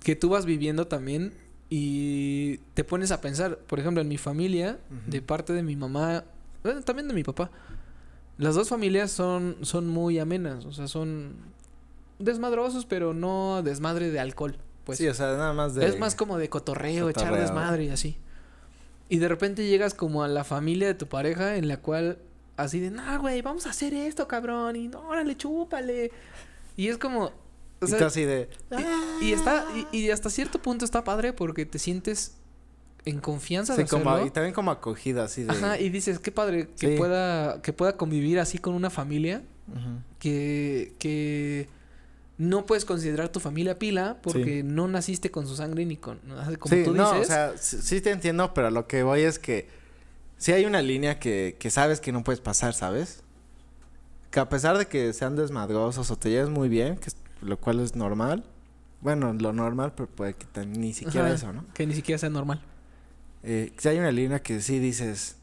[0.00, 1.32] que tú vas viviendo también
[1.70, 3.58] y te pones a pensar.
[3.58, 6.24] Por ejemplo, en mi familia, de parte de mi mamá,
[6.62, 7.50] bueno, también de mi papá.
[8.36, 10.64] Las dos familias son, son muy amenas.
[10.64, 11.34] O sea, son
[12.18, 14.56] desmadrosos, pero no desmadre de alcohol.
[14.84, 17.42] Pues sí o sea nada más de es más como de cotorreo, echar cotorreo.
[17.42, 18.16] desmadre y así.
[19.10, 22.18] Y de repente llegas como a la familia de tu pareja en la cual
[22.58, 26.10] así de, no, güey, vamos a hacer esto, cabrón, y no, órale, chúpale.
[26.76, 27.24] Y es como,
[27.80, 28.48] o y sea, así de...
[29.22, 32.34] y, y está, y, y hasta cierto punto está padre porque te sientes
[33.04, 34.26] en confianza Sí, de como, hacerlo.
[34.26, 35.50] y también como acogida, así de...
[35.52, 36.96] Ajá, y dices, qué padre que Sí.
[36.98, 39.42] pueda, que pueda convivir así con una familia
[40.18, 41.68] que, que
[42.38, 44.62] no puedes considerar tu familia pila porque Sí.
[44.62, 46.18] no naciste con su sangre ni con,
[46.58, 47.26] como sí, tú no, dices.
[47.28, 49.68] o sea, sí, sí te entiendo, pero lo que voy es que
[50.38, 53.22] sí hay una línea que, que sabes que no puedes pasar, ¿sabes?
[54.30, 57.56] Que a pesar de que sean desmadrosos o te lleves muy bien, que es- lo
[57.58, 58.44] cual es normal,
[59.00, 61.64] bueno, lo normal, pero puede que tan- ni siquiera Ajá, eso, ¿no?
[61.74, 62.60] Que ni siquiera sea normal.
[63.44, 65.36] Eh, si hay una línea que sí dices,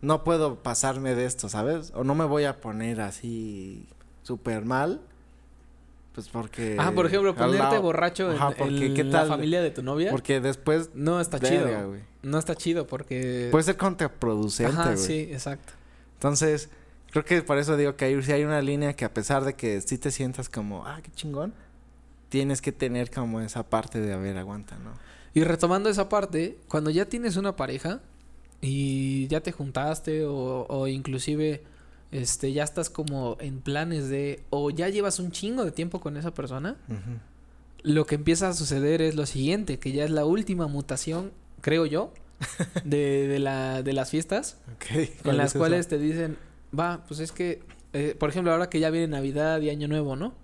[0.00, 1.92] no puedo pasarme de esto, ¿sabes?
[1.94, 3.86] O no me voy a poner así
[4.24, 5.00] súper mal,
[6.18, 6.74] pues porque...
[6.80, 9.28] ah, por ejemplo, ponerte borracho en, porque en ¿qué la tal?
[9.28, 10.10] familia de tu novia.
[10.10, 10.90] Porque después...
[10.92, 11.96] no está verga, chido.
[12.24, 13.46] No está chido porque...
[13.52, 15.74] Puede ser contraproducente, Ajá, sí, exacto.
[16.14, 16.70] Entonces,
[17.12, 19.54] creo que por eso digo que hay, sí hay una línea que a pesar de
[19.54, 21.54] que sí te sientas como, ah, qué chingón,
[22.30, 24.94] tienes que tener como esa parte de, a ver, aguanta, ¿no?
[25.34, 28.00] Y retomando esa parte, cuando ya tienes una pareja
[28.60, 31.62] y ya te juntaste o, o inclusive
[32.10, 36.16] este ya estás como en planes de o ya llevas un chingo de tiempo con
[36.16, 36.76] esa persona,
[37.82, 41.86] lo que empieza a suceder es lo siguiente, que ya es la última mutación, creo
[41.86, 42.12] yo,
[42.84, 45.08] de, de la, de las fiestas, Ok.
[45.24, 46.36] en las cuales te dicen,
[46.76, 50.16] va, pues es que, eh, por ejemplo, ahora que ya viene Navidad y Año Nuevo,
[50.16, 50.34] ¿no?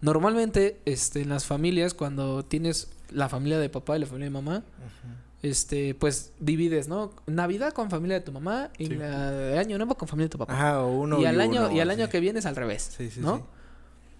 [0.00, 4.30] Normalmente, este, en las familias, cuando tienes la familia de papá y la familia de
[4.30, 4.64] mamá,
[5.42, 7.12] este, pues divides, ¿no?
[7.26, 8.94] Navidad con familia de tu mamá y Sí.
[8.94, 10.52] la de Año Nuevo con familia de tu papá.
[10.52, 13.10] Ajá, o uno y al año, y al año que viene es al revés, Sí,
[13.10, 13.46] sí, ¿no?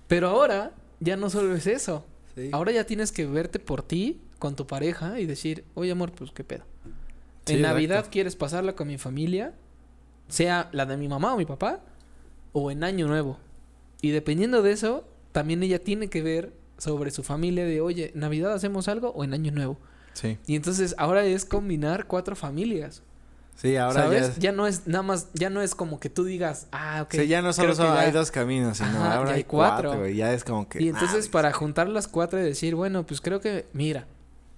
[0.09, 2.05] Pero ahora ya no solo es eso.
[2.53, 6.31] Ahora ya tienes que verte por ti, con tu pareja y decir, oye amor, pues
[6.33, 6.65] qué pedo.
[7.47, 8.13] En Navidad exacto.
[8.13, 9.53] quieres pasarla con mi familia,
[10.29, 11.81] sea la de mi mamá o mi papá,
[12.53, 13.37] o en Año Nuevo.
[14.01, 18.55] Y dependiendo de eso, también ella tiene que ver sobre su familia de, oye, Navidad
[18.55, 19.79] hacemos algo o en Año Nuevo.
[20.15, 20.39] Sí.
[20.47, 23.03] Y entonces ahora es combinar cuatro familias.
[23.57, 24.21] Sí, ahora ¿Sabes?
[24.23, 24.27] ya...
[24.33, 27.13] es- Ya no es nada más, ya no es como que tú digas, ah, ok.
[27.13, 30.07] Sí, ya no solo ya- hay dos caminos, sino Ajá, ahora hay cuatro.
[30.09, 30.83] Ya es como que...
[30.83, 34.07] Y entonces para juntar las cuatro y decir, bueno, pues creo que, mira,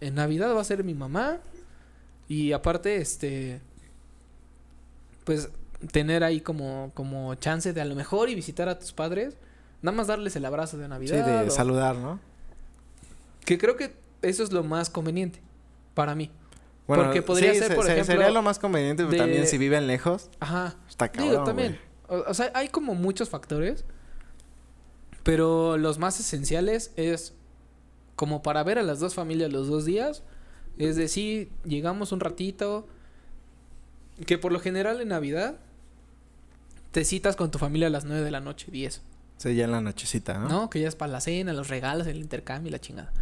[0.00, 1.38] en Navidad va a ser mi mamá
[2.28, 3.60] y aparte, este,
[5.24, 5.48] pues
[5.90, 9.36] tener ahí como, como chance de a lo mejor y visitar a tus padres,
[9.82, 11.42] nada más darles el abrazo de Sí, Navidad.
[11.42, 12.20] de o- saludar, ¿no?
[13.44, 15.40] Que creo que eso es lo más conveniente
[15.94, 16.30] para mí.
[16.87, 19.18] Bueno, Porque podría sí, ser, se- por se- ejemplo, Sería lo más conveniente, pero de-
[19.18, 20.74] también si viven lejos, Ajá.
[20.88, 21.78] está cabrón, Digo, también.
[22.08, 23.85] O, o sea, hay como muchos factores.
[25.22, 27.35] Pero los más esenciales es
[28.16, 30.22] como para ver a las dos familias los dos días.
[30.78, 32.87] Es decir, llegamos un ratito.
[34.26, 35.56] Que por lo general en Navidad
[36.90, 39.00] te citas con tu familia a las 9 de la noche, 10.
[39.38, 40.48] Sí, ya en la nochecita, ¿no?
[40.48, 40.70] ¿No?
[40.70, 43.12] Que ya es para la cena, los regalos, el intercambio y la chingada.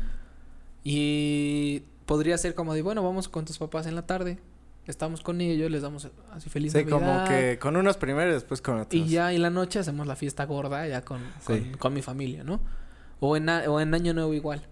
[0.84, 4.38] Y podría ser como de, bueno, vamos con tus papás en la tarde.
[4.86, 6.98] Estamos con ellos, les damos así feliz Sí, Navidad.
[6.98, 8.94] como que con unos primero y después con otros.
[9.00, 11.60] Y ya en la noche hacemos la fiesta gorda ya con, Sí.
[11.60, 12.60] con, con mi familia, ¿no?
[13.20, 14.66] O en, a- o en Año Nuevo igual.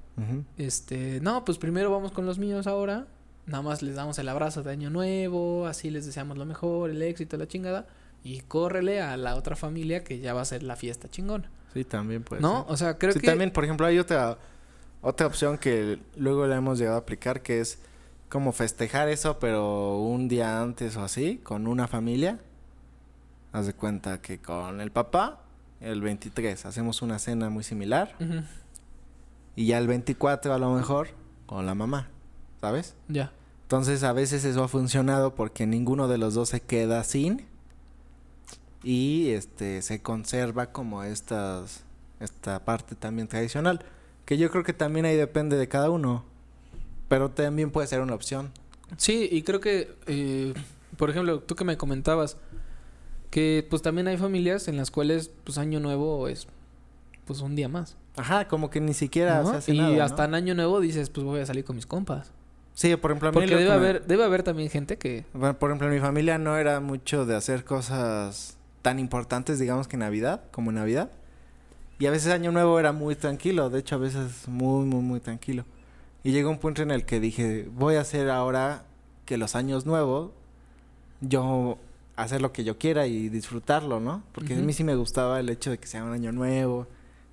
[0.56, 3.06] Este, no, pues primero vamos con los míos ahora.
[3.46, 7.00] Nada más les damos el abrazo de Año Nuevo, así les deseamos lo mejor, el
[7.02, 7.86] éxito, la chingada.
[8.24, 11.48] Y córrele a la otra familia que ya va a ser la fiesta chingona.
[11.72, 12.64] Sí, también puede ¿No?
[12.64, 12.72] ser.
[12.72, 13.26] O sea, creo sí, que...
[13.28, 14.38] también, por ejemplo, hay otra,
[15.00, 17.78] otra opción que luego le hemos llegado a aplicar, que es
[18.28, 22.40] como festejar eso, pero un día antes o así, con una familia.
[23.52, 25.40] Haz de cuenta que con el papá,
[25.80, 28.14] el 23, hacemos una cena muy similar.
[29.56, 31.08] Y ya el 24, a lo mejor,
[31.46, 32.08] con la mamá.
[32.60, 32.94] ¿Sabes?
[33.08, 33.32] Ya.
[33.62, 37.46] Entonces, a veces eso ha funcionado porque ninguno de los dos se queda sin.
[38.82, 41.84] Y este se conserva como estas
[42.20, 43.84] esta parte también tradicional,
[44.28, 46.22] que yo creo que también ahí depende de cada uno,
[47.08, 48.50] pero también puede ser una opción.
[48.98, 50.52] Sí, y creo que, eh,
[50.98, 52.36] por ejemplo, tú que me comentabas,
[53.30, 56.46] que pues también hay familias en las cuales pues Año Nuevo es
[57.24, 57.96] pues un día más.
[58.16, 59.50] Ajá, como que ni siquiera ¿no?
[59.50, 60.02] se hace y nada, ¿no?
[60.02, 62.30] hasta en Año Nuevo dices, pues voy a salir con mis compas.
[62.74, 65.24] Sí, por ejemplo, a mí Porque debe haber, debe haber también gente que...
[65.32, 69.88] Bueno, por ejemplo, en mi familia no era mucho de hacer cosas tan importantes, digamos,
[69.88, 71.12] que Navidad, como Navidad.
[71.98, 75.20] Y a veces Año Nuevo era muy tranquilo, de hecho a veces muy, muy, muy
[75.20, 75.64] tranquilo.
[76.22, 78.84] Y llegó un punto en el que dije, voy a hacer ahora
[79.24, 80.30] que los años nuevos,
[81.20, 81.78] yo
[82.16, 84.22] hacer lo que yo quiera y disfrutarlo, ¿no?
[84.32, 86.86] Porque a mí sí me gustaba el hecho de que sea un año nuevo,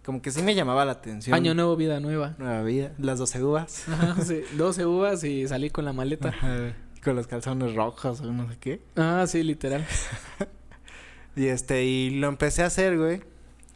[0.05, 1.33] como que sí me llamaba la atención.
[1.33, 2.35] Año Nuevo, vida nueva.
[2.37, 3.89] Nueva vida, las 12 uvas.
[3.89, 6.29] Ajá, sí, 12 uvas y salí con la maleta.
[6.29, 8.81] Ajá, Con los calzones rojos o no sé qué.
[8.95, 9.85] Ah, sí, literal.
[11.37, 13.21] Y este, y lo empecé a hacer, güey.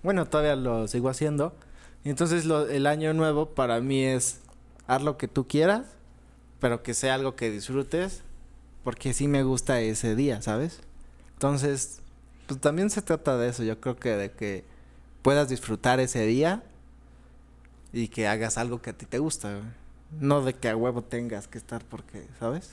[0.03, 1.53] Bueno, todavía lo sigo haciendo.
[2.03, 4.41] Y entonces lo, el año nuevo para mí es
[4.87, 5.85] haz lo que tú quieras,
[6.59, 8.23] pero que sea algo que disfrutes,
[8.83, 10.81] porque sí me gusta ese día, ¿sabes?
[11.33, 12.01] Entonces,
[12.47, 14.65] pues también se trata de eso, yo creo que de que
[15.21, 16.63] puedas disfrutar ese día
[17.93, 19.61] y que hagas algo que a ti te gusta.
[20.19, 22.71] No de que a huevo tengas que estar porque, ¿sabes?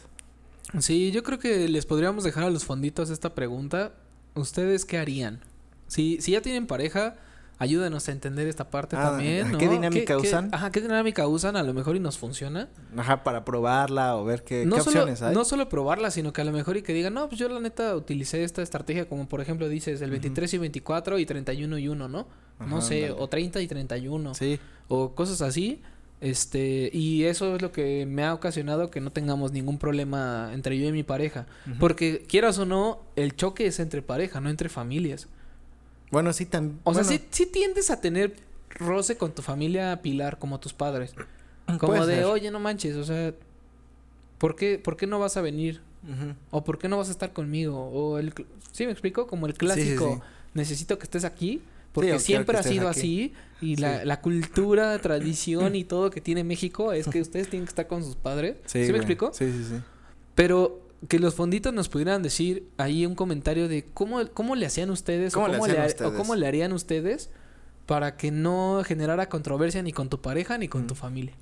[0.81, 3.93] Sí, yo creo que les podríamos dejar a los fonditos esta pregunta.
[4.35, 5.41] ¿Ustedes qué harían?
[5.87, 7.15] Si, si ya tienen pareja,
[7.59, 9.53] ayúdenos a entender esta parte Ah, también.
[9.53, 9.59] ¿no?
[9.59, 10.51] ¿qué dinámica usan?
[10.53, 11.57] ajá, ¿qué dinámica usan?
[11.57, 12.69] A lo mejor y nos funciona.
[12.97, 15.35] Ajá, para probarla o ver qué, no, qué solo, opciones hay.
[15.35, 17.61] no solo probarla, sino que a lo mejor y que digan, no, pues yo la
[17.61, 21.89] neta utilicé esta estrategia como por ejemplo dices el 23 y 24 y 31 y
[21.89, 22.27] 1, ¿no?
[22.67, 24.35] no sé, o 30 y 31.
[24.35, 24.59] Sí.
[24.89, 25.81] o cosas así.
[26.19, 30.79] Este, y eso es lo que me ha ocasionado que no tengamos ningún problema entre
[30.79, 31.47] yo y mi pareja.
[31.79, 35.29] Porque quieras o no, el choque es entre pareja, no entre familias.
[36.11, 36.79] Bueno, sí también.
[36.85, 38.37] O sea, sí, sí tiendes a tener
[38.71, 41.15] roce con tu familia pilar, como tus padres.
[41.67, 42.25] Como Puede de, ser.
[42.27, 43.35] oye, no manches, o sea,
[44.39, 45.81] ¿por qué, ¿por qué no vas a venir?
[46.53, 47.77] ¿O por qué no vas a estar conmigo?
[47.91, 48.33] O el,
[48.71, 49.27] ¿Sí me explico?
[49.27, 50.29] Como el clásico, sí.
[50.55, 51.55] necesito que estés aquí.
[51.57, 52.99] Sí, Porque quiero siempre ha sido aquí.
[53.01, 53.35] así.
[53.63, 54.07] Y la, Sí.
[54.07, 58.05] la cultura, tradición y todo que tiene México es que ustedes tienen que estar con
[58.05, 58.57] sus padres.
[58.67, 58.97] ¿Sí, me güey.
[58.99, 59.31] explico?
[59.33, 59.75] Sí, sí, sí.
[60.37, 64.91] Pero que los fonditos nos pudieran decir ahí un comentario de cómo, cómo le hacían
[64.91, 66.11] ustedes, ¿Cómo o, le cómo hacían le, ha- ustedes?
[66.11, 67.31] o cómo le harían ustedes
[67.87, 70.87] para que no generara controversia ni con tu pareja ni con Mm.
[70.89, 71.35] tu familia.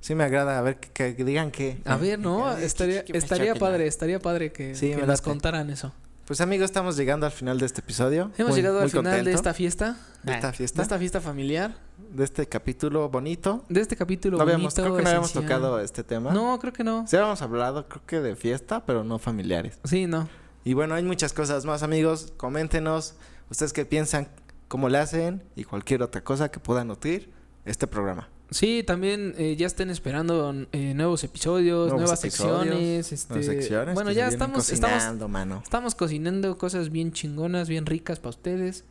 [0.00, 0.58] Sí me agrada.
[0.58, 1.78] A ver, que, que digan qué.
[1.84, 2.56] A ver, ¿no?
[2.56, 5.22] ¿Qué- Estaría, estaría padre, estaría padre que, Sí, que me late.
[5.22, 5.92] contaran eso.
[6.26, 8.30] Pues amigos, estamos llegando al final de este episodio.
[8.38, 9.96] Hemos Muy- llegado al final de esta fiesta.
[10.22, 11.74] de esta De fiesta, esta fiesta familiar.
[12.12, 13.64] de este capítulo bonito.
[13.68, 16.32] De este capítulo No habíamos, bonito, creo que no habíamos tocado este tema.
[16.32, 17.06] No, creo que no.
[17.08, 19.78] Sí habíamos hablado, creo que de fiesta, pero no familiares.
[19.84, 20.28] Sí, no.
[20.64, 22.32] Y bueno, hay muchas cosas más, amigos.
[22.36, 23.14] Coméntenos
[23.50, 24.28] ustedes qué piensan,
[24.68, 27.32] cómo le hacen y cualquier otra cosa que puedan nutrir
[27.64, 28.28] este programa.
[28.52, 32.64] Sí, también eh, ya estén esperando eh, nuevos episodios, Nuevos nuevas episodios,
[33.06, 33.12] secciones.
[33.12, 35.60] Este, Nuevas secciones bueno, ya estamos, estamos, cocinando, mano.
[35.64, 38.84] estamos cocinando cosas bien chingonas, bien ricas para ustedes.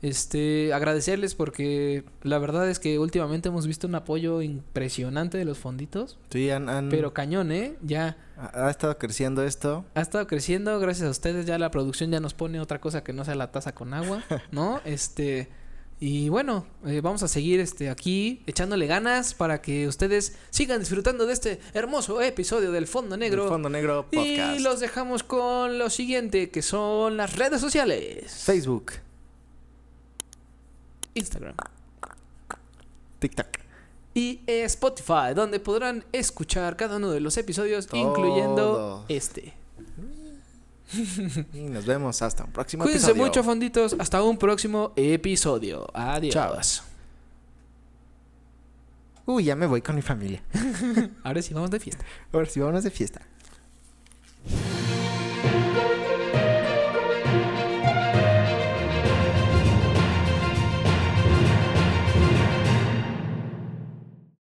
[0.00, 5.58] Este, agradecerles porque la verdad es que últimamente hemos visto un apoyo impresionante de los
[5.58, 6.18] fonditos.
[6.30, 7.74] Sí, han, han- Pero cañón, ¿eh?
[7.82, 9.84] Ya ha, ha estado creciendo esto.
[9.96, 11.46] ha estado creciendo, gracias a ustedes.
[11.46, 14.22] Ya la producción ya nos pone otra cosa que no sea la taza con agua,
[14.52, 14.80] ¿no?
[14.84, 15.48] Este.
[16.00, 21.26] Y bueno, eh, vamos a seguir este aquí echándole ganas para que ustedes sigan disfrutando
[21.26, 23.44] de este hermoso episodio del Fondo Negro.
[23.44, 24.60] El Fondo Negro Podcast.
[24.60, 28.32] Y los dejamos con lo siguiente, que son las redes sociales.
[28.44, 28.92] Facebook,
[31.14, 31.56] Instagram.
[33.18, 33.48] TikTok.
[34.14, 39.57] Y eh, Spotify, donde podrán escuchar cada uno de los episodios, incluyendo este.
[41.52, 43.22] y nos vemos hasta un próximo Cuídense episodio.
[43.22, 43.96] Cuídense mucho, fonditos.
[43.98, 45.86] Hasta un próximo episodio.
[45.94, 46.34] Adiós.
[46.34, 46.58] Chao.
[49.26, 50.42] Uy, ya me voy con mi familia.
[51.22, 52.04] Ahora sí vamos de fiesta.
[52.32, 53.20] Ahora sí vamos de fiesta.